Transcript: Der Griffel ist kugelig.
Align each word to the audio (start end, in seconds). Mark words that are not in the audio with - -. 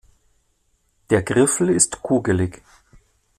Der 1.11 1.21
Griffel 1.21 1.69
ist 1.69 2.01
kugelig. 2.01 2.63